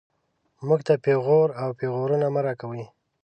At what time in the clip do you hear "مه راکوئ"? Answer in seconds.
2.33-2.83